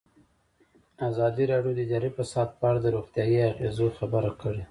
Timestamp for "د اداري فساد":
1.75-2.49